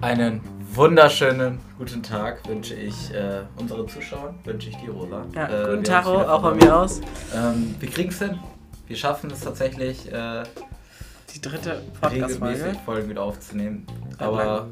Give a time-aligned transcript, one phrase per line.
[0.00, 0.40] Einen
[0.74, 5.24] wunderschönen guten Tag wünsche ich äh, unseren Zuschauern, wünsche ich dir, Rosa.
[5.34, 7.00] Ja, Äh, guten Tag auch von mir aus.
[7.34, 8.38] Ähm, wir kriegen es hin.
[8.86, 10.44] Wir schaffen es tatsächlich, äh,
[11.34, 12.78] Die dritte regelmäßig.
[12.84, 13.86] Folgen wieder aufzunehmen.
[14.20, 14.68] Ja, Aber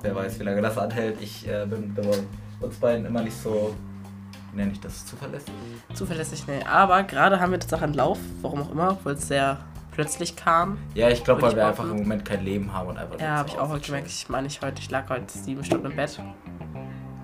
[0.00, 1.20] wer weiß, wie lange das anhält.
[1.20, 2.02] Ich äh, bin bei
[2.66, 3.74] uns beiden immer nicht so,
[4.52, 5.52] wie nenne ich das, zuverlässig.
[5.94, 6.62] Zuverlässig schnell.
[6.64, 9.58] Aber gerade haben wir das auch einen Lauf, warum auch immer, obwohl es sehr
[9.92, 10.78] plötzlich kam.
[10.94, 13.48] Ja, ich glaube, weil wir einfach im Moment kein Leben haben und einfach Ja, habe
[13.48, 14.08] ich auch heute gemerkt.
[14.08, 16.18] Ich meine, ich heute, ich lag heute sieben Stunden im Bett.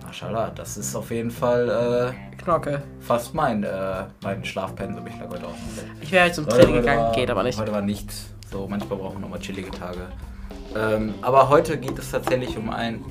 [0.04, 2.70] Maschallah, das ist auf jeden Fall Knocke.
[2.70, 5.06] äh, fast mein, äh, mein Schlafpensum.
[5.06, 5.84] Ich lag heute auch im Bett.
[6.00, 7.58] Ich wäre heute zum Training gegangen, war- geht aber nicht.
[7.58, 8.10] Heute war nicht
[8.50, 10.08] so, manchmal brauchen wir nochmal chillige Tage.
[10.74, 13.04] Ähm, aber heute geht es tatsächlich um ein,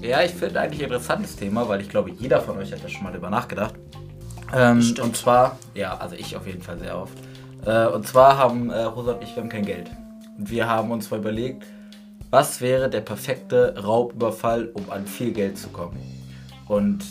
[0.00, 3.02] ja, ich finde eigentlich interessantes Thema, weil ich glaube, jeder von euch hat da schon
[3.04, 3.74] mal drüber nachgedacht.
[4.54, 7.14] Ähm, und zwar, ja, also ich auf jeden Fall sehr oft.
[7.66, 9.90] Äh, und zwar haben äh, Rosa und ich, wir haben kein Geld.
[10.38, 11.64] Und wir haben uns mal überlegt,
[12.30, 15.96] was wäre der perfekte Raubüberfall, um an viel Geld zu kommen.
[16.68, 17.04] Und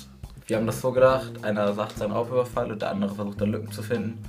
[0.48, 3.72] wir haben das so gedacht, einer sagt seinen Raubüberfall und der andere versucht dann Lücken
[3.72, 4.24] zu finden.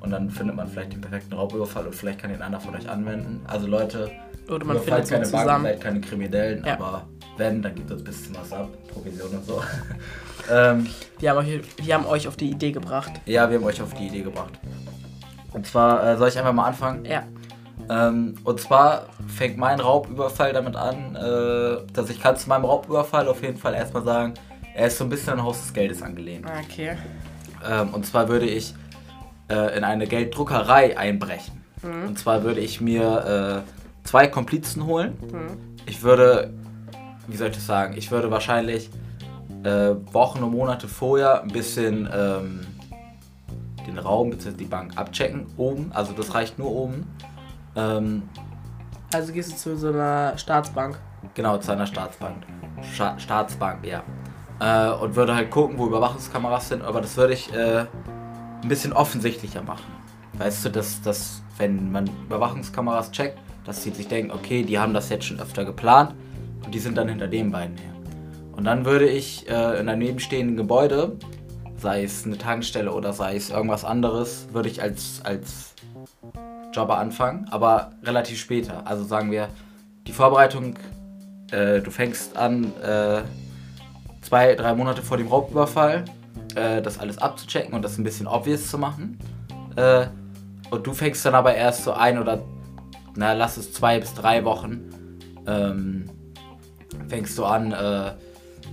[0.00, 2.88] Und dann findet man vielleicht den perfekten Raubüberfall und vielleicht kann den einer von euch
[2.88, 3.42] anwenden.
[3.46, 4.10] Also Leute,
[4.48, 5.64] Oder man findet so keine Banken, zusammen.
[5.64, 6.72] seid keine Kriminellen, Ja.
[6.74, 7.02] aber
[7.36, 9.62] wenn, dann gibt es ein bisschen was ab, Provision und so.
[10.50, 10.86] ähm,
[11.18, 13.12] Wir haben, euch, wir haben euch auf die Idee gebracht.
[13.26, 14.58] ja, wir haben euch auf die Idee gebracht.
[15.52, 17.04] Und zwar äh, soll ich einfach mal anfangen.
[17.04, 17.22] Ja.
[17.88, 23.26] Ähm, und zwar fängt mein Raubüberfall damit an, äh, dass ich kann zu meinem Raubüberfall
[23.28, 24.34] auf jeden Fall erstmal sagen,
[24.74, 26.46] er ist so ein bisschen an Haus des Geldes angelehnt.
[26.64, 26.96] Okay.
[27.68, 28.74] Ähm, und zwar würde ich
[29.48, 31.60] äh, in eine Gelddruckerei einbrechen.
[31.82, 35.16] Und zwar würde ich mir äh, zwei Komplizen holen.
[35.86, 36.52] Ich würde,
[37.26, 38.90] wie soll ich das sagen, ich würde wahrscheinlich
[39.64, 42.66] äh, Wochen und Monate vorher ein bisschen ähm,
[43.90, 44.52] den Raum bzw.
[44.56, 45.46] die Bank abchecken.
[45.56, 47.06] Oben, also das reicht nur oben.
[47.76, 48.22] Ähm,
[49.12, 50.98] Also gehst du zu so einer Staatsbank.
[51.34, 52.36] Genau, zu einer Staatsbank.
[52.94, 54.02] Scha Staatsbank, ja.
[54.60, 57.86] Äh, und würde halt gucken, wo Überwachungskameras sind, aber das würde ich äh,
[58.62, 59.92] ein bisschen offensichtlicher machen.
[60.38, 64.94] Weißt du, dass, dass wenn man Überwachungskameras checkt, dass sie sich denken, okay, die haben
[64.94, 66.14] das jetzt schon öfter geplant
[66.64, 67.92] und die sind dann hinter den beiden her.
[68.52, 71.16] Und dann würde ich äh, in einem nebenstehenden Gebäude,
[71.80, 75.74] sei es eine Tankstelle oder sei es irgendwas anderes, würde ich als, als
[76.72, 78.86] Jobber anfangen, aber relativ später.
[78.86, 79.48] Also sagen wir,
[80.06, 80.74] die Vorbereitung,
[81.50, 83.22] äh, du fängst an, äh,
[84.20, 86.04] zwei, drei Monate vor dem Raubüberfall,
[86.54, 89.18] äh, das alles abzuchecken und das ein bisschen obvious zu machen.
[89.76, 90.06] Äh,
[90.70, 92.42] und du fängst dann aber erst so ein oder,
[93.16, 96.10] na, lass es zwei bis drei Wochen, ähm,
[97.08, 98.12] fängst du an, äh,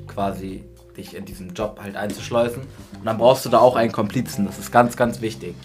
[0.08, 0.64] quasi
[0.98, 2.64] dich in diesem Job halt einzuschleusen.
[2.64, 5.56] Und dann brauchst du da auch einen Komplizen, das ist ganz, ganz wichtig.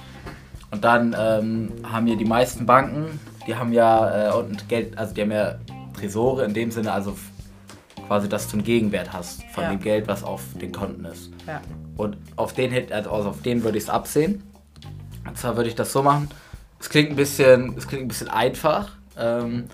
[0.70, 5.12] Und dann ähm, haben ja die meisten Banken, die haben ja äh, unten Geld, also
[5.14, 5.56] die haben ja
[5.98, 7.16] Tresore in dem Sinne, also
[8.06, 9.70] quasi, dass du einen Gegenwert hast von Ja.
[9.70, 11.30] dem Geld, was auf den Konten ist.
[11.46, 11.60] Ja.
[11.96, 14.42] Und auf den, also auf den würde ich es absehen.
[15.26, 16.28] Und zwar würde ich das so machen.
[16.80, 18.90] Es klingt ein bisschen, es klingt ein bisschen einfach,
[19.22, 19.68] ähm,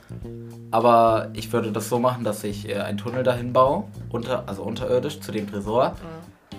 [0.71, 4.63] aber ich würde das so machen, dass ich äh, einen Tunnel dahin baue, unter, also
[4.63, 5.95] unterirdisch zu dem Tresor.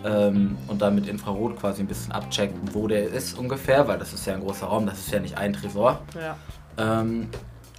[0.03, 4.13] Ähm, und dann mit Infrarot quasi ein bisschen abchecken, wo der ist ungefähr, weil das
[4.13, 5.99] ist ja ein großer Raum, das ist ja nicht ein Tresor.
[6.15, 6.35] Ja.
[6.77, 7.27] Ähm,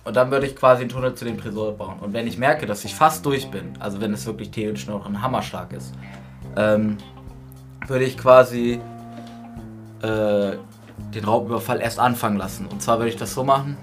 [0.04, 1.98] und dann würde ich quasi einen Tunnel zu dem Tresor bauen.
[2.00, 5.06] Und wenn ich merke, dass ich fast durch bin, also wenn es wirklich theoretisch noch
[5.06, 5.94] ein Hammerschlag ist,
[6.56, 6.98] ähm,
[7.86, 8.80] würde ich quasi
[10.02, 10.52] äh,
[11.14, 12.66] den Raubüberfall erst anfangen lassen.
[12.66, 13.76] Und zwar würde ich das so machen,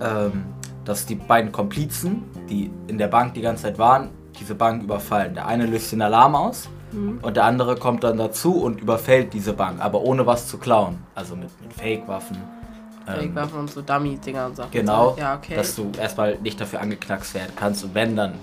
[0.00, 0.44] ähm,
[0.84, 5.34] dass die beiden Komplizen, die in der Bank die ganze Zeit waren, diese Bank überfallen.
[5.34, 6.68] Der eine löst den Alarm aus
[7.20, 10.98] und der andere kommt dann dazu und überfällt diese Bank, aber ohne was zu klauen.
[11.14, 12.38] Also mit, mit Fake-Waffen.
[13.06, 14.70] ähm, Fake-Waffen und so Dummy-Dinger und Sachen.
[14.70, 15.54] Genau, Ja, okay.
[15.56, 18.34] dass du erstmal nicht dafür angeknackst werden kannst und wenn, dann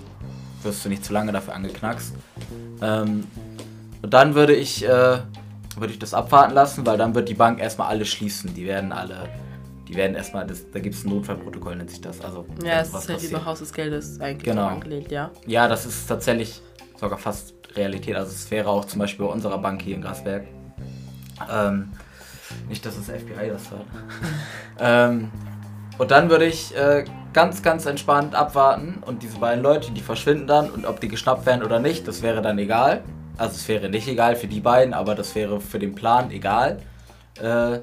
[0.62, 2.14] wirst du nicht zu lange dafür angeknackst.
[2.82, 3.24] Ähm,
[4.02, 4.88] und dann würde ich, äh,
[5.76, 8.54] würde ich das abwarten lassen, weil dann wird die Bank erstmal alle schließen.
[8.54, 9.28] Die werden alle,
[9.88, 12.20] die werden erstmal, das, da gibt es ein Notfallprotokoll, nennt sich das.
[12.20, 14.62] Also, ja, es ist halt über Haus des Geldes eigentlich Genau.
[14.68, 15.30] so angelehnt, ja.
[15.46, 16.60] Ja, das ist tatsächlich
[16.98, 18.16] sogar fast Realität.
[18.16, 20.44] Also es wäre auch zum Beispiel bei unserer Bank hier in Grasberg.
[21.52, 21.92] Ähm,
[22.68, 23.84] nicht, dass das FBI das hört.
[24.80, 25.30] ähm,
[25.98, 30.46] und dann würde ich äh, ganz, ganz entspannt abwarten und diese beiden Leute, die verschwinden
[30.46, 33.02] dann und ob die geschnappt werden oder nicht, das wäre dann egal.
[33.38, 36.78] Also es wäre nicht egal für die beiden, aber das wäre für den Plan egal.
[37.40, 37.80] Äh,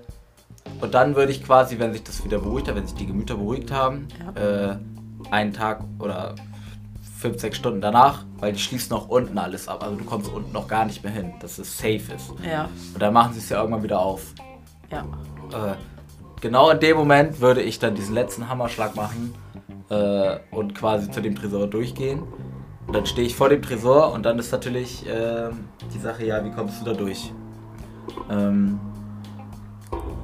[0.82, 3.36] und dann würde ich quasi, wenn sich das wieder beruhigt hat, wenn sich die Gemüter
[3.36, 4.76] beruhigt haben, äh,
[5.32, 6.36] einen Tag oder
[7.18, 9.82] fünf, sechs Stunden danach, weil die schließen auch unten alles ab.
[9.84, 12.34] Also du kommst unten noch gar nicht mehr hin, dass es safe ist.
[12.46, 14.34] Ja, Und dann machen sie es ja irgendwann wieder auf.
[14.92, 15.02] ja.
[15.52, 15.76] Äh,
[16.42, 19.34] genau in dem Moment würde ich dann diesen letzten Hammerschlag machen.
[19.90, 22.24] Äh, und quasi zu dem Tresor durchgehen.
[22.88, 25.50] Und dann stehe ich vor dem Tresor und dann ist natürlich äh,
[25.94, 27.32] die Sache, ja, wie kommst du da durch?
[28.30, 28.80] Ähm,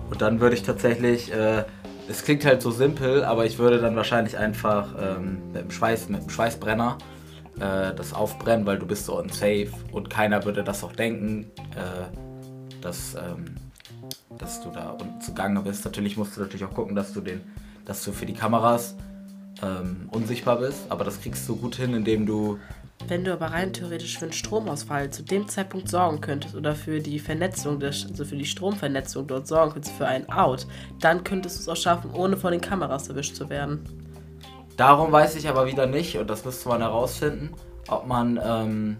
[0.10, 1.64] und dann würde ich tatsächlich, äh,
[2.08, 6.10] es klingt halt so simpel, aber ich würde dann wahrscheinlich einfach ähm, mit, dem Schweiß,
[6.10, 6.98] mit dem Schweißbrenner
[7.60, 11.46] äh, das aufbrennen, weil du bist so unsafe und keiner würde das auch denken,
[11.76, 13.46] äh, dass, ähm,
[14.38, 15.86] dass du da unten zugange bist.
[15.86, 17.42] Natürlich musst du natürlich auch gucken, dass du den,
[17.86, 18.96] dass du für die Kameras
[19.62, 22.58] ähm, unsichtbar bist, aber das kriegst du gut hin, indem du
[23.07, 27.00] Wenn du aber rein theoretisch für einen Stromausfall zu dem Zeitpunkt sorgen könntest oder für
[27.00, 30.68] die Vernetzung, des, also für die Stromvernetzung dort sorgen könntest, für ein Out,
[31.00, 33.84] dann könntest du es auch schaffen, ohne von den Kameras erwischt zu werden.
[34.78, 37.51] Darum weiß ich aber wieder nicht, und das müsste man herausfinden,
[37.88, 38.98] ob man, ähm,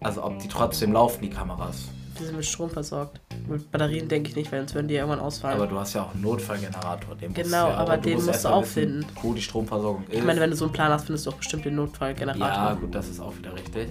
[0.00, 1.88] also ob die trotzdem laufen, die Kameras.
[2.22, 3.20] Die sind mit Strom versorgt.
[3.48, 5.56] Mit Batterien denke ich nicht, weil sonst würden die ja irgendwann ausfallen.
[5.56, 7.16] Aber du hast ja auch einen Notfallgenerator.
[7.16, 9.04] Den musst Genau, ja, aber den musst erst du auch finden.
[9.20, 10.18] Wo die Stromversorgung ist.
[10.18, 12.46] ich meine, wenn du so einen Plan hast, findest du auch bestimmt den Notfallgenerator.
[12.46, 13.88] ja, gut, das ist auch wieder richtig.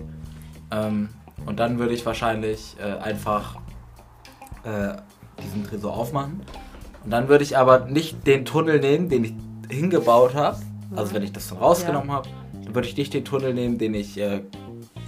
[0.71, 1.09] Ähm,
[1.45, 3.57] und dann würde ich wahrscheinlich äh, einfach
[4.63, 4.93] äh,
[5.43, 6.41] diesen Tresor aufmachen.
[7.03, 9.33] Und dann würde ich aber nicht den Tunnel nehmen, den ich
[9.69, 10.57] hingebaut habe.
[10.95, 12.29] Also wenn ich das dann rausgenommen habe,
[12.63, 14.41] dann würde ich nicht den Tunnel nehmen, den ich äh,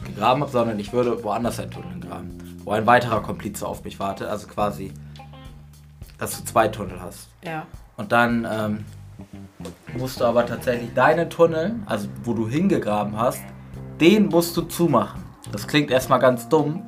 [0.06, 2.43] gegraben habe, sondern ich würde woanders einen Tunnel graben.
[2.64, 4.28] Wo ein weiterer Komplize auf mich wartet.
[4.28, 4.94] Also quasi,
[6.18, 7.28] dass du zwei Tunnel hast.
[7.44, 7.66] Ja.
[7.98, 8.86] Und dann ähm,
[9.98, 13.42] musst du aber tatsächlich deinen Tunnel, also wo du hingegraben hast,
[14.00, 15.22] den musst du zumachen.
[15.52, 16.82] Das klingt erstmal ganz dumm.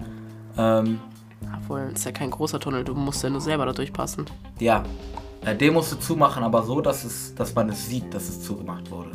[0.57, 0.99] Ähm,
[1.61, 4.25] Obwohl, ist ja kein großer Tunnel, du musst ja nur selber da durchpassen.
[4.59, 4.83] ja,
[5.45, 8.41] äh, den musst du zumachen, aber so, dass, es, dass man es sieht, dass es
[8.41, 9.11] zugemacht wurde.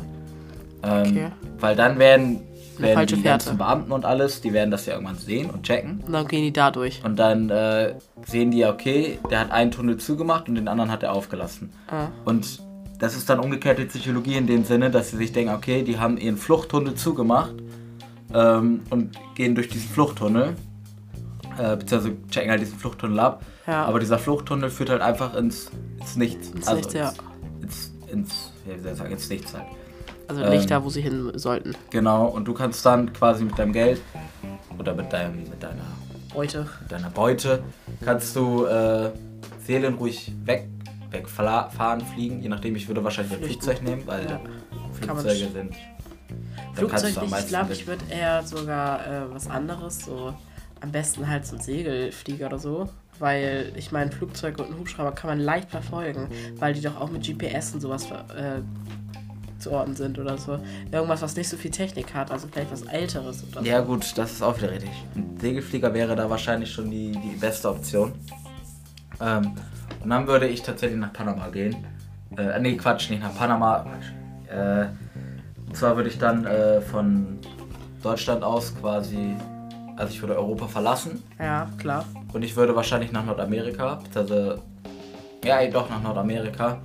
[0.83, 1.31] Ähm, Okay.
[1.59, 2.41] Weil dann werden,
[2.81, 3.45] Eine werden falsche die Fährte.
[3.45, 6.03] ganzen Beamten und alles, die werden das ja irgendwann sehen und checken.
[6.05, 7.01] Und dann gehen die da durch.
[7.03, 7.95] Und dann äh,
[8.25, 11.71] sehen die, okay, der hat einen Tunnel zugemacht und den anderen hat er aufgelassen.
[11.87, 12.07] Ah.
[12.25, 12.61] Und
[12.99, 16.17] das ist dann umgekehrte Psychologie in dem Sinne, dass sie sich denken, okay, die haben
[16.17, 17.55] ihren Fluchttunnel zugemacht
[18.33, 20.55] ähm, und gehen durch diesen Fluchttunnel,
[21.57, 23.43] äh, beziehungsweise checken halt diesen Fluchttunnel ab.
[23.65, 23.85] Ja.
[23.85, 26.49] Aber dieser Fluchttunnel führt halt einfach ins, ins Nichts.
[26.51, 27.13] Ins Nichts, ja.
[27.61, 29.65] Ins, ins, ja, wie soll ich sagen, ins Nichts halt.
[30.31, 30.49] Also Ähm.
[30.51, 31.75] nicht da, wo sie hin sollten.
[31.89, 34.01] Genau, und du kannst dann quasi mit deinem Geld
[34.79, 35.83] oder mit, deinem, mit, deiner,
[36.33, 36.65] Heute.
[36.81, 37.61] mit deiner Beute,
[38.05, 39.11] kannst du äh,
[39.67, 40.69] seelenruhig weg,
[41.09, 43.43] wegfahren, fliegen, je nachdem, ich würde wahrscheinlich ein.
[43.43, 44.39] Flugzeug nehmen, weil Ja.
[44.93, 45.75] Flugzeuge sind.
[46.75, 47.39] Flugzeug nicht.
[47.39, 50.33] Ich glaube, ich würde eher sogar äh, was anderes, so
[50.79, 52.87] am besten halt so ein Segelflieger oder so.
[53.19, 56.27] Weil ich meine, Flugzeuge und einen Hubschrauber kann man leicht verfolgen,
[56.57, 58.61] weil die doch auch mit GPS und sowas äh,
[59.61, 60.59] zu orten sind oder so.
[60.91, 63.67] Irgendwas, was nicht so viel Technik hat, also vielleicht was Älteres oder so.
[63.67, 64.89] Ja gut, das ist auch wieder richtig.
[65.15, 68.13] Ein Segelflieger wäre da wahrscheinlich schon die, die beste Option.
[69.21, 69.51] Ähm,
[70.03, 71.75] und dann würde ich tatsächlich nach Panama gehen.
[72.37, 73.85] Äh, nee, Quatsch, nicht nach Panama.
[74.49, 74.85] Äh,
[75.67, 77.39] und zwar würde ich dann äh, von
[78.01, 79.35] Deutschland aus quasi,
[79.95, 82.05] also ich würde Europa verlassen Ja, klar.
[82.33, 84.59] und ich würde wahrscheinlich nach Nordamerika, beziehungsweise,
[85.45, 86.79] ja, doch nach Nordamerika,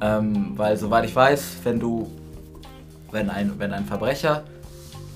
[0.00, 2.10] ähm, weil soweit ich weiß, wenn du,
[3.10, 4.44] wenn ein, wenn ein Verbrecher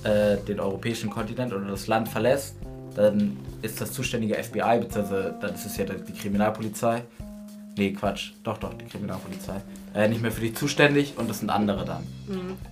[0.03, 2.55] äh, den europäischen Kontinent oder das Land verlässt,
[2.95, 7.03] dann ist das zuständige FBI, beziehungsweise dann ist es ja die Kriminalpolizei.
[7.77, 9.61] Nee, Quatsch, doch, doch, die Kriminalpolizei.
[9.93, 12.03] Äh, nicht mehr für dich zuständig und das sind andere dann.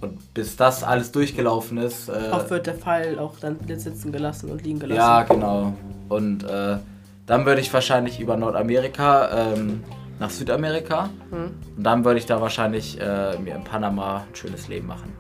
[0.02, 2.10] Und bis das alles durchgelaufen ist.
[2.10, 5.00] Äh, Oft wird der Fall auch dann sitzen gelassen und liegen gelassen.
[5.00, 5.74] ja, genau.
[6.10, 6.78] Und äh,
[7.26, 9.84] dann würde ich wahrscheinlich über Nordamerika ähm,
[10.20, 11.10] nach Südamerika.
[11.32, 15.14] Und dann würde ich da wahrscheinlich äh, mir in Panama ein schönes Leben machen.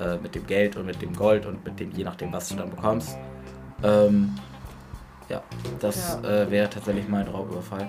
[0.00, 2.56] Äh, mit dem Geld und mit dem Gold und mit dem, je nachdem, was du
[2.56, 3.16] dann bekommst.
[3.82, 4.34] Ähm,
[5.28, 5.40] ja,
[5.78, 6.42] das Ja.
[6.42, 7.88] Äh, wäre tatsächlich mein Raubüberfall.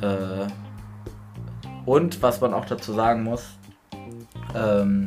[0.00, 0.46] Äh,
[1.86, 3.58] und was man auch dazu sagen muss,
[4.54, 5.06] ähm,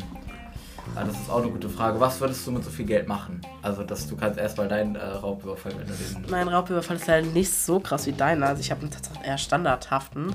[0.96, 2.00] ah, das ist auch eine gute Frage.
[2.00, 3.42] Was würdest du mit so viel Geld machen?
[3.62, 6.26] Also, dass du kannst erstmal deinen äh, Raubüberfall, wenn du den.
[6.32, 8.48] Mein Raubüberfall ist leider nicht so krass wie deiner.
[8.48, 10.34] Also ich habe einen tatsächlich eher standardhaften.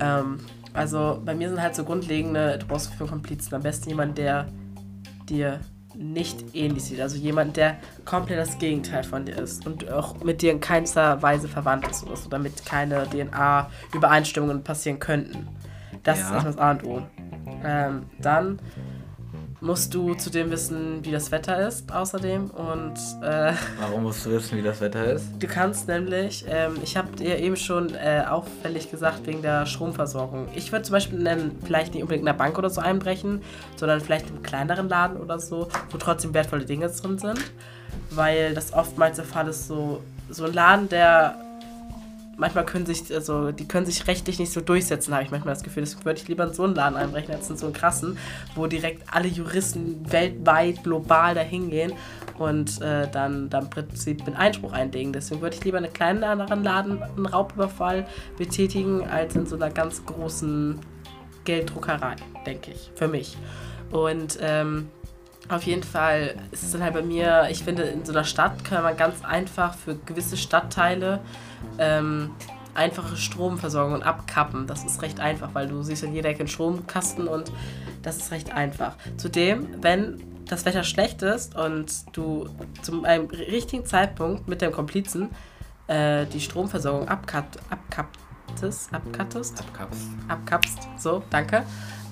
[0.00, 0.40] Ähm,
[0.74, 4.46] also bei mir sind halt so grundlegende, du brauchst für Komplizen am besten jemand, der
[5.28, 5.60] dir
[5.94, 7.00] nicht ähnlich sieht.
[7.00, 11.20] Also jemand, der komplett das Gegenteil von dir ist und auch mit dir in keinster
[11.22, 15.48] Weise verwandt ist oder so, damit keine DNA-Übereinstimmungen passieren könnten.
[16.04, 16.34] Das ist Ja.
[16.34, 17.02] erstmal das A und O.
[17.64, 18.58] Ähm, dann
[19.60, 22.50] musst du zudem wissen, wie das Wetter ist, außerdem.
[22.50, 25.26] Und äh, Warum musst du wissen, wie das Wetter ist?
[25.38, 30.48] Du kannst nämlich, ähm, ich habe dir eben schon äh, auffällig gesagt, wegen der Stromversorgung.
[30.54, 33.42] Ich würde zum Beispiel nennen, vielleicht nicht unbedingt in einer Bank oder so einbrechen,
[33.76, 37.40] sondern vielleicht in einem kleineren Laden oder so, wo trotzdem wertvolle Dinge drin sind.
[38.10, 41.47] Weil das oftmals der Fall ist, so, so ein Laden, der
[42.38, 45.62] manchmal können sich, also die können sich rechtlich nicht so durchsetzen, habe ich manchmal das
[45.62, 45.82] Gefühl.
[45.82, 48.16] Deswegen würde ich lieber in so einen Laden einbrechen, als in so einen krassen,
[48.54, 51.92] wo direkt alle Juristen weltweit, global dahin gehen
[52.38, 55.12] und äh, dann, dann im Prinzip einen Einspruch einlegen.
[55.12, 59.70] Deswegen würde ich lieber in einem kleineren Laden einen Raubüberfall betätigen, als in so einer
[59.70, 60.78] ganz großen
[61.44, 62.16] Gelddruckerei,
[62.46, 63.36] denke ich, für mich.
[63.90, 64.88] Und ähm,
[65.48, 68.64] auf jeden Fall ist es dann halt bei mir, ich finde, in so einer Stadt
[68.64, 71.20] kann man ganz einfach für gewisse Stadtteile
[71.78, 72.30] ähm,
[72.74, 74.66] einfache Stromversorgung abkappen.
[74.66, 77.50] Das ist recht einfach, weil du siehst in jeder Ecke einen Stromkasten und
[78.02, 78.96] das ist recht einfach.
[79.16, 82.48] Zudem, wenn das Wetter schlecht ist und du
[82.82, 85.30] zu einem richtigen Zeitpunkt mit dem Komplizen
[85.88, 88.27] äh, die Stromversorgung abkappst, abkapptest,
[88.92, 90.08] abkattest, Abkapst.
[90.28, 91.62] abkappst, so, danke,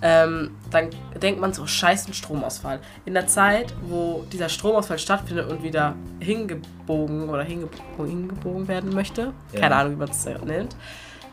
[0.03, 0.91] ähm, dann
[1.21, 2.81] denkt man so, scheiß ein Stromausfall.
[3.05, 9.33] In der Zeit, wo dieser Stromausfall stattfindet und wieder hingebogen oder hingebogen, hingebogen werden möchte,
[9.53, 9.61] Ja.
[9.61, 10.77] keine Ahnung, wie man es nennt,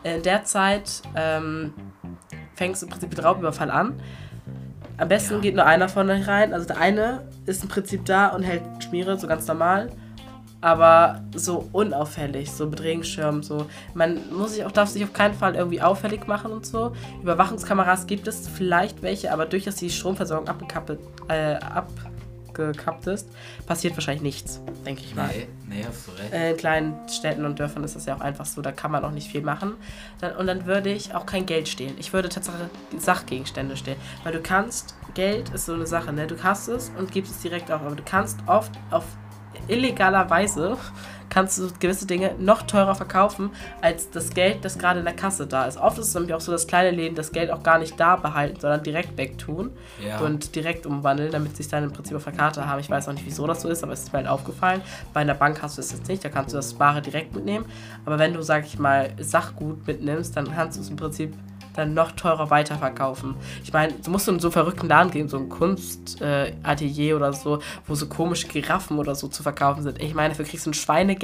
[0.02, 1.72] in der Zeit ähm,
[2.54, 3.94] fängst du im Prinzip mit Raubüberfall an.
[4.96, 5.40] Am besten Ja.
[5.40, 6.52] geht nur einer von euch rein.
[6.54, 9.90] Also der eine ist im Prinzip da und hält Schmiere, so ganz normal.
[10.64, 13.66] Aber so unauffällig, so mit Regenschirm, so.
[13.92, 16.94] Man muss sich auch, darf sich auf keinen Fall irgendwie auffällig machen und so.
[17.20, 23.28] Überwachungskameras gibt es vielleicht welche, aber durch dass die Stromversorgung abgekappelt, äh, abgekappt ist,
[23.66, 25.28] passiert wahrscheinlich nichts, denke ich mal.
[25.28, 26.32] Nee, nee, hast du recht.
[26.32, 29.04] Äh, In kleinen Städten und Dörfern ist das ja auch einfach so, da kann man
[29.04, 29.74] auch nicht viel machen.
[30.22, 31.92] Dann, und dann würde ich auch kein Geld stehlen.
[31.98, 33.98] Ich würde tatsächlich Sachgegenstände stehlen.
[34.22, 36.26] Weil du kannst, Geld ist so eine Sache, ne?
[36.26, 39.04] Du hast es und gibst es direkt auf, aber du kannst oft auf
[39.68, 40.76] illegaler Weise
[41.34, 43.50] kannst du gewisse Dinge noch teurer verkaufen
[43.80, 45.78] als das Geld, das gerade in der Kasse da ist.
[45.78, 48.14] Oft ist es nämlich auch so, dass kleine Läden das Geld auch gar nicht da
[48.14, 49.72] behalten, sondern direkt wegtun
[50.06, 50.20] Ja.
[50.20, 52.78] und direkt umwandeln, damit sie es dann im Prinzip auf der Karte haben.
[52.78, 54.80] Ich weiß auch nicht, wieso das so ist, aber es ist mir halt aufgefallen.
[55.12, 57.64] Bei einer Bank hast du es jetzt nicht, da kannst du das Bare direkt mitnehmen.
[58.04, 61.34] Aber wenn du, sag ich mal, Sachgut mitnimmst, dann kannst du es im Prinzip
[61.76, 63.34] dann noch teurer weiterverkaufen.
[63.62, 67.32] Ich meine, du musst in so einen verrückten Laden gehen, so ein Kunstatelier äh, oder
[67.32, 70.00] so, wo so komische Giraffen oder so zu verkaufen sind.
[70.00, 71.23] Ich meine, dafür kriegst du ein Schweinegeld.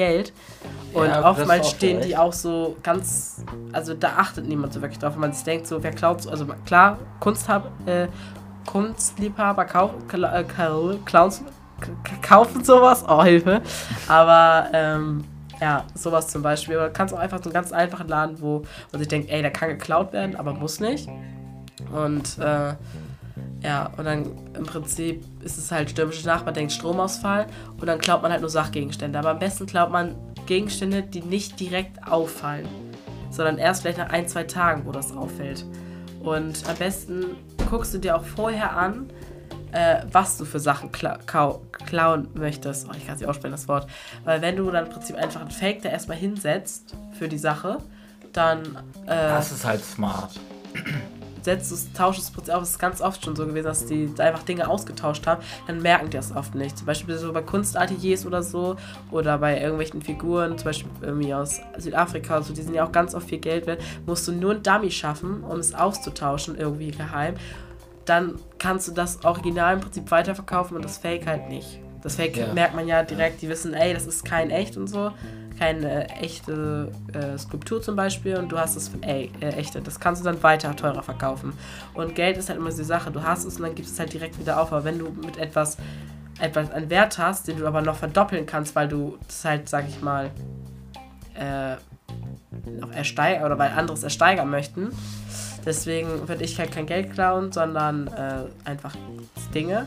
[0.92, 2.08] Und Ja, oftmals stehen recht.
[2.08, 5.66] die auch so ganz, also da achtet niemand so wirklich drauf, wenn man sich denkt,
[5.68, 8.08] so wer klaut, also klar, Kunsthab, äh,
[8.66, 10.44] Kunstliebhaber kau, kla, äh,
[11.04, 11.42] Clowns
[11.80, 11.92] k-
[12.22, 13.60] kaufen sowas, oh Hilfe,
[14.08, 15.24] aber ähm,
[15.60, 18.98] ja, sowas zum Beispiel, oder kannst auch einfach so einen ganz einfachen Laden, wo man
[18.98, 21.08] sich denkt, ey, da kann geklaut werden, aber muss nicht.
[21.92, 22.74] Und äh,
[23.62, 27.46] ja, und dann im Prinzip ist es halt stürmische Nacht, man denkt Stromausfall
[27.78, 29.18] und dann klaut man halt nur Sachgegenstände.
[29.18, 30.14] Aber am besten klaut man
[30.46, 32.68] Gegenstände, die nicht direkt auffallen,
[33.30, 35.64] sondern erst vielleicht nach ein, zwei Tagen, wo das auffällt.
[36.22, 37.36] Und am besten
[37.68, 39.10] guckst du dir auch vorher an,
[39.72, 41.18] äh, was du für Sachen kla
[41.86, 42.88] klauen möchtest.
[42.88, 43.86] Oh, ich kann es nicht aussprechen, das Wort.
[44.24, 47.78] Weil wenn du dann im Prinzip einfach einen Fake da erstmal hinsetzt für die Sache,
[48.32, 50.38] dann äh, Das ist halt smart.
[51.44, 52.62] Setzt es, tauscht es auf.
[52.62, 55.42] Es ist ganz oft schon so gewesen, dass die einfach Dinge ausgetauscht haben.
[55.66, 56.78] Dann merken die das oft nicht.
[56.78, 58.76] Zum Beispiel so bei Kunstateliers oder so
[59.10, 63.14] oder bei irgendwelchen Figuren, zum Beispiel irgendwie aus Südafrika so, die sind ja auch ganz
[63.14, 63.82] oft viel Geld wert.
[64.06, 67.34] Musst du nur ein Dummy schaffen, um es auszutauschen, irgendwie geheim.
[68.04, 71.80] Dann kannst du das Original im Prinzip weiterverkaufen und das Fake halt nicht.
[72.02, 72.52] Das Fake Ja.
[72.52, 75.12] merkt man ja direkt, die wissen, ey, das ist kein echt und so.
[75.58, 79.82] Keine echte äh, Skulptur zum Beispiel und du hast das ey, äh, echte.
[79.82, 81.52] Das kannst du dann weiter teurer verkaufen.
[81.92, 83.10] Und Geld ist halt immer so die Sache.
[83.10, 84.72] Du hast es und dann gibst es halt direkt wieder auf.
[84.72, 85.76] Aber wenn du mit etwas,
[86.40, 89.86] etwas einen Wert hast, den du aber noch verdoppeln kannst, weil du das halt, sag
[89.86, 90.30] ich mal,
[91.34, 91.76] äh,
[92.80, 94.90] noch ersteigern oder weil anderes ersteigern möchten.
[95.66, 98.94] Deswegen würde ich halt kein Geld klauen, sondern äh, einfach
[99.54, 99.86] Dinge.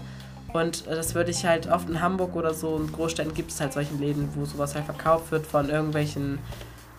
[0.53, 3.73] Und das würde ich halt oft in Hamburg oder so in Großstädten gibt es halt
[3.73, 6.37] solche Läden, wo sowas halt verkauft wird von irgendwelchen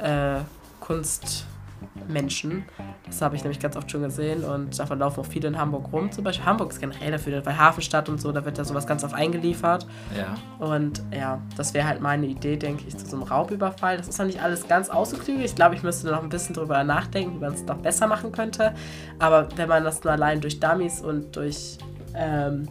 [0.01, 0.41] äh,
[0.81, 2.65] Kunstmenschen.
[3.07, 5.93] Das habe ich nämlich ganz oft schon gesehen und davon laufen auch viele in Hamburg
[5.93, 6.11] rum.
[6.11, 9.05] Zum Beispiel Hamburg ist generell dafür, weil Hafenstadt und so, da wird ja sowas ganz
[9.05, 9.87] oft eingeliefert.
[10.17, 10.35] Ja.
[10.59, 13.99] Und ja, das wäre halt meine Idee, denke ich, zu so einem Raubüberfall.
[13.99, 15.45] Das ist noch nicht alles ganz ausgeklügelt.
[15.45, 18.33] Ich glaube, ich müsste noch ein bisschen drüber nachdenken, wie man es noch besser machen
[18.33, 18.75] könnte.
[19.21, 21.79] Aber wenn man das nur allein durch Dummies und durch
[22.17, 22.69] ähm,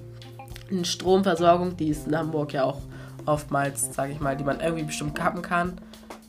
[0.85, 2.81] Stromversorgung, die ist in Hamburg ja auch
[3.25, 5.77] oftmals, sage ich mal, die man irgendwie bestimmt kappen kann,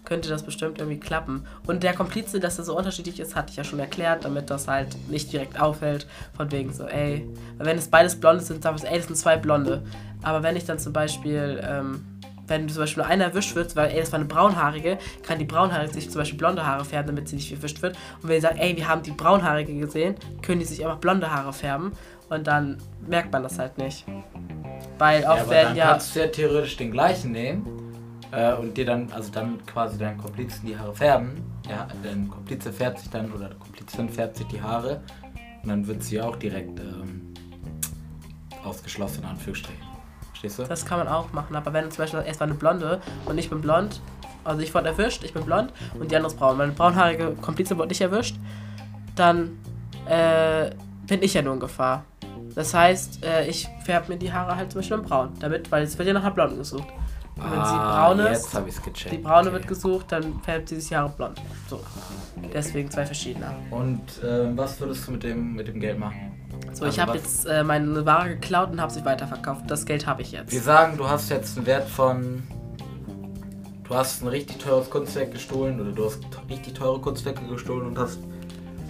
[0.04, 1.46] könnte das bestimmt irgendwie klappen.
[1.66, 4.68] Und der Komplize, dass er so unterschiedlich ist, hatte ich ja schon erklärt, damit das
[4.68, 6.06] halt nicht direkt auffällt.
[6.36, 7.26] Von wegen so, ey,
[7.58, 9.82] wenn es beides Blonde sind, sag ich ey, das sind zwei Blonde.
[10.22, 12.04] Aber wenn ich dann zum Beispiel, ähm,
[12.46, 15.44] wenn zum Beispiel nur einer erwischt wird, weil, ey, das war eine braunhaarige, kann die
[15.44, 17.96] braunhaarige sich zum Beispiel blonde Haare färben, damit sie nicht erwischt wird.
[18.22, 21.30] Und wenn die sagen, ey, wir haben die braunhaarige gesehen, können die sich einfach blonde
[21.30, 21.92] Haare färben.
[22.28, 24.04] Und dann merkt man das halt nicht.
[24.98, 25.90] Weil ja oft aber werden dann ja.
[25.90, 27.66] kannst du ja theoretisch den gleichen nehmen
[28.32, 32.72] äh, und dir dann, also dann quasi deinen Komplizen die Haare färben ja, ein Komplize
[32.72, 35.00] färbt sich dann oder der Komplizin färbt sich die Haare
[35.62, 37.32] und dann wird sie auch direkt ähm,
[38.62, 39.93] ausgeschlossen, in Anführungsstrichen.
[40.44, 40.68] Verstehst du?
[40.68, 43.48] Das kann man auch machen, aber wenn zum Beispiel erst mal eine Blonde und ich
[43.48, 44.00] bin blond,
[44.44, 46.58] also ich wurde erwischt, ich bin blond und die andere ist braun.
[46.58, 48.36] Meine braunhaarige Komplize wurde nicht erwischt,
[49.16, 49.58] dann
[50.06, 50.70] äh,
[51.06, 52.04] bin ich ja nur in Gefahr.
[52.54, 55.82] Das heißt, äh, ich färbe mir die Haare halt zum Beispiel in braun, damit, weil
[55.82, 56.88] es wird ja nach einer Blonden gesucht.
[57.36, 59.12] Und wenn sie braun Ah, jetzt ist, habe ich es gecheckt.
[59.12, 59.52] die braune Okay.
[59.54, 61.40] wird gesucht, dann färbt sie sich Haare blond.
[61.68, 61.80] So.
[62.52, 63.46] Deswegen zwei verschiedene.
[63.70, 66.32] Und ähm, was würdest du mit dem, mit dem Geld machen?
[66.72, 69.62] So, Also ich habe jetzt äh, meine Ware geklaut und habe sie weiterverkauft.
[69.68, 70.52] Das Geld habe ich jetzt.
[70.52, 72.42] Wir sagen, du hast jetzt einen Wert von.
[73.82, 77.98] Du hast ein richtig teures Kunstwerk gestohlen oder du hast richtig teure Kunstwerke gestohlen und
[77.98, 78.18] hast,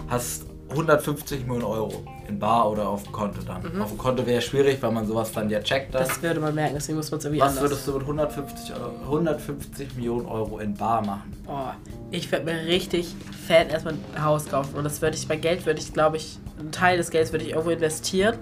[0.07, 3.79] hast 150 Millionen Euro in Bar oder auf dem Konto dann.
[3.81, 5.93] Auf dem Konto wäre schwierig, weil man sowas dann ja checkt.
[5.93, 6.07] Dann.
[6.07, 7.63] Das würde man merken, deswegen muss man es irgendwie Was anders.
[7.63, 11.31] würdest du mit 150, Euro, 150 Millionen Euro in Bar machen?
[11.47, 11.69] Oh,
[12.11, 13.15] ich würde mir richtig
[13.47, 14.75] fett erstmal ein Haus kaufen.
[14.75, 17.45] Und das würde ich, bei Geld würde ich, glaube ich, einen Teil des Geldes würde
[17.45, 18.37] ich irgendwo investieren.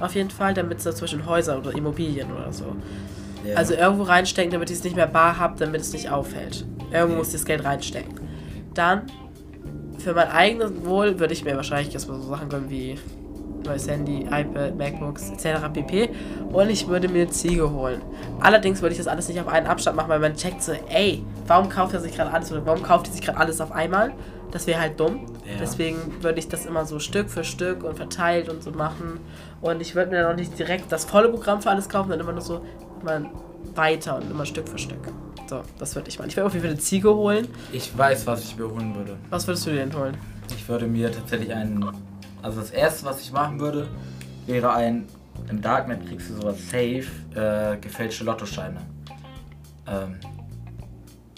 [0.00, 2.64] Auf jeden Fall, damit es da zwischen Häuser oder Immobilien oder so.
[3.44, 3.56] Ja.
[3.56, 6.66] Also irgendwo reinstecken, damit ich es nicht mehr bar habe, damit es nicht auffällt.
[6.90, 8.14] Irgendwo muss ich das Geld reinstecken.
[8.72, 9.02] Dann,
[10.04, 12.98] für mein eigenes Wohl, würde ich mir wahrscheinlich erstmal so Sachen gönnen wie
[13.64, 15.72] neues Handy, iPad, MacBooks etc.
[15.72, 16.10] pp.
[16.52, 18.02] Und ich würde mir eine Ziege holen.
[18.40, 21.24] Allerdings würde ich das alles nicht auf einen Abstand machen, weil man checkt so, ey,
[21.46, 24.12] warum kauft er sich gerade alles oder warum kauft er sich gerade alles auf einmal?
[24.50, 25.26] Das wäre halt dumm.
[25.46, 25.54] Ja.
[25.58, 29.18] Deswegen würde ich das immer so Stück für Stück und verteilt und so machen.
[29.60, 32.28] Und ich würde mir dann auch nicht direkt das volle Programm für alles kaufen, sondern
[32.28, 32.60] immer nur so
[33.00, 33.30] immer
[33.74, 35.12] weiter und immer Stück für Stück.
[35.46, 36.28] So, das würde ich machen.
[36.30, 37.48] Ich würde auf jeden Fall eine Ziege holen.
[37.72, 39.16] ich weiß, was ich mir holen würde.
[39.30, 40.16] Was würdest du dir denn holen?
[40.56, 41.84] Ich würde mir tatsächlich einen.
[42.42, 43.88] Also das erste, was ich machen würde,
[44.46, 45.06] wäre ein.
[45.50, 47.04] Im Darknet kriegst du sowas safe,
[47.34, 48.80] äh, gefälschte Lottoscheine.
[49.86, 50.14] Ähm,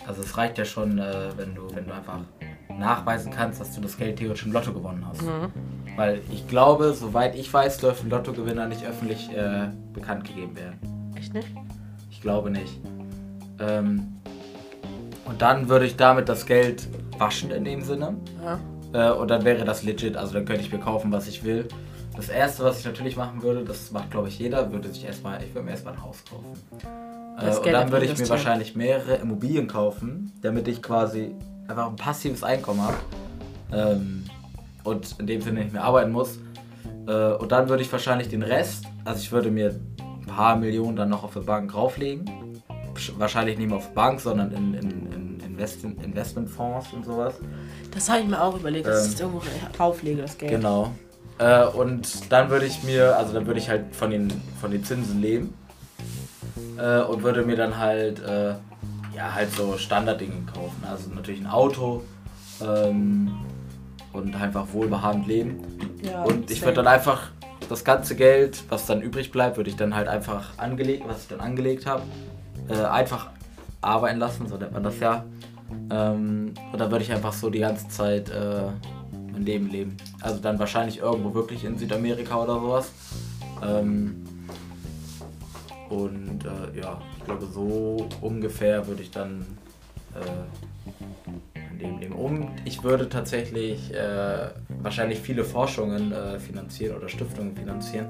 [0.06, 2.20] also es reicht ja schon, äh, wenn du, wenn du einfach
[2.78, 5.22] nachweisen kannst, dass du das Geld theoretisch im Lotto gewonnen hast.
[5.96, 11.12] Weil ich glaube, soweit ich weiß, dürfen Lottogewinner nicht öffentlich äh, bekannt gegeben werden.
[11.16, 11.48] Echt nicht?
[12.26, 12.80] Glaube nicht.
[13.60, 14.16] Ähm,
[15.26, 18.16] und dann würde ich damit das Geld waschen in dem Sinne.
[18.42, 19.12] Ja.
[19.12, 21.68] Äh, und dann wäre das legit, also dann könnte ich mir kaufen, was ich will.
[22.16, 25.40] Das erste, was ich natürlich machen würde, das macht glaube ich jeder, würde sich erstmal,
[25.40, 26.46] ich würde mir erstmal ein Haus kaufen.
[27.38, 31.30] Äh, und dann würde ich mir wahrscheinlich mehrere Immobilien kaufen, damit ich quasi
[31.68, 32.96] einfach ein passives Einkommen habe.
[33.72, 34.24] Ähm,
[34.82, 36.40] und in dem Sinne nicht mehr arbeiten muss.
[37.06, 39.76] Äh, und dann würde ich wahrscheinlich den Rest, also ich würde mir
[40.26, 42.62] paar Millionen dann noch auf der Bank drauflegen.
[43.18, 47.34] Wahrscheinlich nicht mehr auf Bank, sondern in, in, in Invest Investmentfonds und sowas.
[47.92, 49.42] Das habe ich mir auch überlegt, dass Ähm, ich es irgendwo
[49.76, 50.52] drauflege, das Geld.
[50.52, 50.92] Genau.
[51.38, 54.82] Äh, und dann würde ich mir, also dann würde ich halt von den, von den
[54.84, 55.54] Zinsen leben.
[56.78, 58.54] Äh, und würde mir dann halt, äh,
[59.14, 60.82] ja, halt so Standarddinge kaufen.
[60.90, 62.02] Also natürlich ein Auto
[62.62, 63.34] ähm,
[64.12, 65.60] und einfach wohlbehabend leben.
[66.02, 67.30] Ja, und ich würde dann einfach
[67.68, 71.28] das ganze Geld, was dann übrig bleibt, würde ich dann halt einfach angelegt, was ich
[71.28, 72.02] dann angelegt habe,
[72.68, 73.30] äh, einfach
[73.80, 75.24] arbeiten lassen, so nennt man das ja.
[75.90, 78.68] Ähm, und dann würde ich einfach so die ganze Zeit äh,
[79.32, 79.96] mein Leben leben.
[80.20, 82.90] Also dann wahrscheinlich irgendwo wirklich in Südamerika oder sowas.
[83.62, 84.24] Ähm,
[85.88, 89.46] und äh, ja, ich glaube so ungefähr würde ich dann
[91.78, 92.14] Leben leben.
[92.14, 94.48] Und ich würde tatsächlich äh,
[94.82, 98.08] wahrscheinlich viele Forschungen äh, finanzieren oder Stiftungen finanzieren.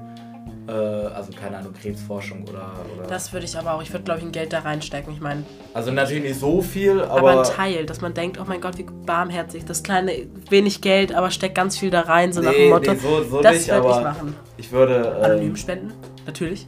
[0.67, 2.73] Äh, also keine Ahnung, Krebsforschung oder...
[2.97, 3.81] oder Das würde ich aber auch.
[3.81, 5.13] Ich würde, glaube ich, ein Geld da reinstecken.
[5.13, 7.41] Ich meine, also natürlich nicht so viel, aber, aber...
[7.41, 9.63] ein Teil, dass man denkt, oh mein Gott, wie barmherzig.
[9.65, 10.11] Das kleine,
[10.49, 12.91] wenig Geld, aber steckt ganz viel da rein, so nach dem Nee, Motto.
[12.91, 14.35] nee, so, so das würde ich machen.
[14.57, 15.15] ich würde...
[15.23, 15.93] Anonym Ähm, spenden,
[16.25, 16.67] natürlich.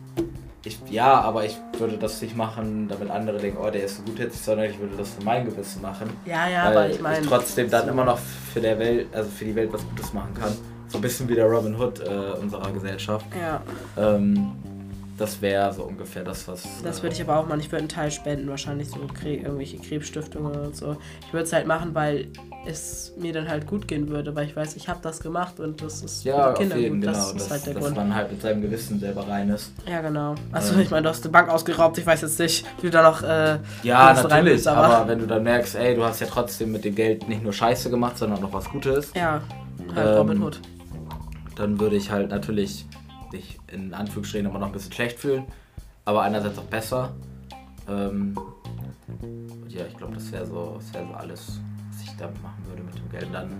[0.63, 4.03] Ich, ja, aber ich würde das nicht machen, damit andere denken, oh, der ist so
[4.03, 6.09] gutherzig, sondern ich würde das für mein Gewissen machen.
[6.25, 7.25] Ja, ja, aber ich meine.
[7.25, 10.51] trotzdem dann immer noch für der Welt, also für die Welt was Gutes machen kann.
[10.87, 13.25] So ein bisschen wie der Robin Hood äh, unserer Gesellschaft.
[13.39, 13.61] Ja,
[13.97, 14.53] Ähm,
[15.19, 16.63] das wäre so ungefähr das, was.
[16.83, 17.59] das äh, würde ich aber auch machen.
[17.59, 20.95] Ich würde einen Teil spenden, wahrscheinlich so Kre irgendwelche Krebsstiftungen und so.
[21.27, 22.27] Ich würde es halt machen, weil
[22.67, 25.81] es mir dann halt gut gehen würde, weil ich weiß, ich habe das gemacht und
[25.81, 27.09] das ist Ja, für Kinder jeden, gut.
[27.09, 27.31] genau.
[27.33, 27.95] Das ist halt der dass Grund.
[27.97, 29.71] man halt mit seinem Gewissen selber rein ist.
[29.87, 30.35] Ja, genau.
[30.51, 30.81] Also Ähm.
[30.81, 33.21] ich meine, du hast die Bank ausgeraubt, ich weiß jetzt nicht, wie du da noch.
[33.23, 36.71] Äh, Ja, natürlich, willst, aber- aber wenn du dann merkst, ey, du hast ja trotzdem
[36.71, 39.41] mit dem Geld nicht nur Scheiße gemacht, sondern noch was Gutes, ja,
[39.95, 40.59] halt Ähm, Robin Hood.
[41.55, 42.85] dann würde ich halt natürlich
[43.29, 45.45] dich in Anführungsstrichen immer noch ein bisschen schlecht fühlen,
[46.05, 47.13] aber einerseits auch besser.
[47.87, 48.37] Ähm,
[49.21, 51.59] und ja, ich glaube, das wäre so, das wär so alles,
[51.91, 53.27] was ich damit machen würde mit dem Geld.
[53.33, 53.51] Dann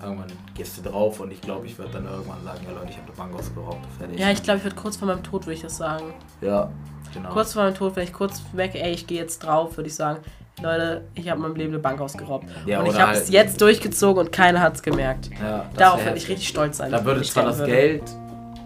[0.00, 2.96] irgendwann gehst du drauf und ich glaube, ich würde dann irgendwann sagen, ja Leute, ich
[2.96, 4.18] habe eine Bank ausgeraubt, fertig.
[4.18, 6.12] Ja, ich glaube, ich würde kurz vor meinem Tod, würde ich das sagen.
[6.40, 6.70] Ja,
[7.14, 7.30] genau.
[7.30, 9.94] Kurz vor meinem Tod, wenn ich kurz weg, ey, ich gehe jetzt drauf, würde ich
[9.94, 10.20] sagen,
[10.60, 12.46] Leute, ich habe in meinem Leben eine Bank ausgeraubt.
[12.66, 15.30] Ja, und ich habe halt- es jetzt durchgezogen und keiner hat es gemerkt.
[15.40, 16.90] ja, Darauf würde ich richtig stolz sein.
[16.92, 17.72] Da würde zwar das würde.
[17.72, 18.02] Geld,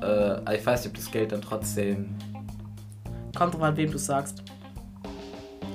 [0.02, 2.14] äh, ich weiß nicht, ob das Geld dann trotzdem,
[3.36, 4.42] Kommt drauf an, wem du sagst.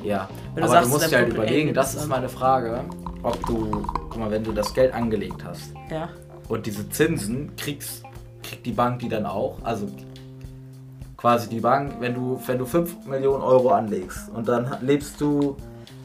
[0.04, 0.28] ja.
[0.56, 2.84] Wenn du Aber sagst, du musst dir halt Kumpel überlegen, das ist meine Frage,
[3.24, 6.10] ob du, guck mal, wenn du das Geld angelegt hast Ja.
[6.50, 8.04] und diese Zinsen kriegst,
[8.42, 9.88] kriegt die Bank die dann auch, also
[11.18, 15.56] quasi die Bank, wenn du, wenn du 5 Millionen Euro anlegst und dann lebst du,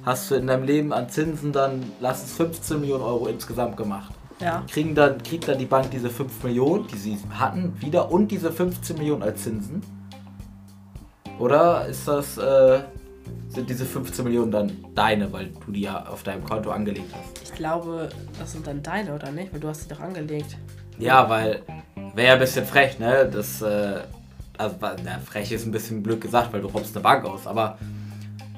[0.05, 4.13] hast du in deinem Leben an Zinsen dann, lass es 15 Millionen Euro insgesamt gemacht.
[4.41, 4.65] Ja.
[4.71, 8.53] Kriegen dann, kriegt dann die Bank diese 5 Millionen, die sie hatten, wieder und diese
[8.53, 9.83] 15 Millionen als Zinsen?
[11.39, 12.81] Oder ist das, äh,
[13.49, 17.43] sind diese 15 Millionen dann deine, weil du die ja auf deinem Konto angelegt hast?
[17.43, 19.53] Ich glaube, das sind dann deine, oder nicht?
[19.53, 20.57] Weil du hast sie doch angelegt.
[20.99, 21.63] Ja, weil
[22.15, 23.29] wäre ja ein bisschen frech, ne?
[23.31, 24.01] Das, äh,
[24.59, 27.79] also, na, frech ist ein bisschen blöd gesagt, weil du raubst eine Bank aus, aber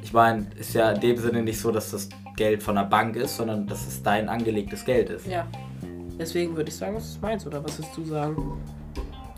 [0.02, 3.16] ich meine, ist ja in dem Sinne nicht so, dass das Geld von der Bank
[3.16, 5.26] ist, sondern dass es dein angelegtes Geld ist.
[5.26, 5.46] Ja.
[6.18, 8.60] Deswegen würde ich sagen, das ist meins, oder was würdest du sagen?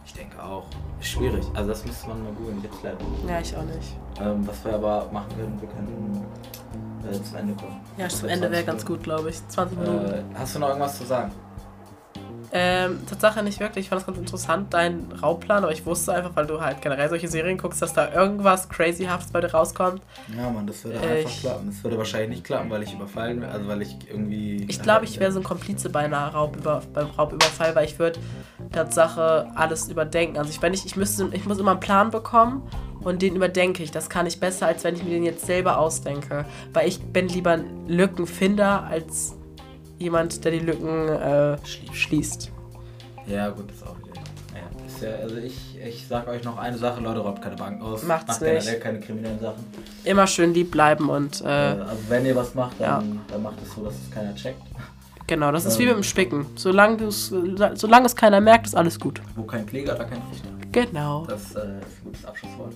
[0.05, 0.65] Ich denke auch.
[1.01, 1.45] Ist schwierig.
[1.55, 2.97] Also das müsste man mal googeln, jetzt leider.
[3.29, 3.97] Ja, ich auch nicht.
[4.21, 6.25] Ähm, was wir aber machen können, wir können
[7.09, 7.81] äh, zum Ende kommen.
[7.97, 9.47] Ja, zum Ende wäre 20 ganz gut, glaube ich.
[9.49, 10.07] 20 Minuten.
[10.07, 11.31] Äh, hast du noch irgendwas zu sagen?
[12.53, 13.85] Ähm, Tatsache nicht wirklich.
[13.85, 17.09] Ich fand es ganz interessant, dein Raubplan, aber ich wusste einfach, weil du halt generell
[17.09, 20.03] solche Serien guckst, dass da irgendwas crazyhaftes bei dir rauskommt.
[20.37, 21.67] Ja, Mann, das würde Äh, einfach klappen.
[21.69, 24.67] Das würde wahrscheinlich nicht klappen, weil ich überfallen wäre, also weil ich irgendwie...
[24.69, 28.19] Ich glaube, ich wäre so ein Komplize bei einer Raubüber beim Raubüberfall, weil ich würde
[28.73, 30.37] Tatsache alles überdenken.
[30.37, 32.69] Also ich, wenn ich, ich müsste, ich muss immer einen Plan bekommen
[33.01, 33.93] und den überdenke ich.
[33.93, 36.45] Das kann ich besser, als wenn ich mir den jetzt selber ausdenke.
[36.73, 39.37] Weil ich bin lieber ein Lückenfinder als
[40.01, 41.57] jemand, der die Lücken äh,
[41.93, 42.51] schließt.
[43.27, 44.21] Ja, gut, das ist auch wieder.
[44.53, 47.83] Naja, ist ja, also ich, ich sag euch noch eine Sache, Leute, raubt keine Banken
[47.83, 48.03] aus.
[48.03, 48.51] Macht's macht nicht.
[48.61, 49.65] generell keine kriminellen Sachen.
[50.05, 52.97] Immer schön lieb bleiben und Äh, also wenn ihr was macht, ja.
[52.99, 54.63] dann, dann macht es so, dass es keiner checkt.
[55.27, 56.47] genau, das ist wie ähm, mit dem Spicken.
[56.57, 59.21] Solange, solange es keiner merkt, ist alles gut.
[59.37, 60.49] Wo kein Kläger, da kein Richter.
[60.73, 61.27] Genau.
[61.27, 62.75] Das äh, ist ein gutes Abschlusswort.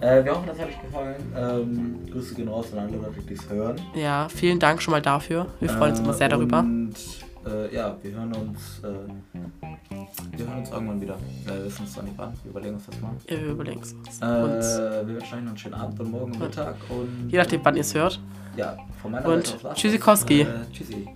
[0.00, 1.16] Äh, wir hoffen, das hat euch gefallen.
[1.36, 3.76] Ähm, Grüße gehen raus an alle Leute, die es hören.
[3.94, 5.46] Ja, vielen Dank schon mal dafür.
[5.60, 6.58] Wir freuen uns Äh, immer sehr darüber.
[6.60, 6.94] Und
[7.46, 8.80] äh, ja, wir hören uns.
[8.82, 8.88] Äh,
[10.36, 11.14] wir hören uns irgendwann wieder.
[11.46, 13.12] Äh, wir wissen es zwar nicht wann, wir überlegen uns das mal.
[13.28, 14.20] Ja, wir überlegen es uns.
[14.20, 17.60] Äh, wir wünschen euch noch einen schönen Abend und morgen und Mittag und Je nachdem,
[17.64, 18.20] wann ihr es hört.
[18.56, 20.40] ja, von meiner Und Seite aus Tschüssikowski.
[20.42, 21.06] Äh, tschüssi.